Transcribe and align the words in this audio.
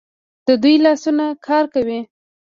د 0.47 0.49
دوی 0.63 0.75
لاسونه 0.85 1.25
کار 1.47 1.65
کوي. 1.73 1.99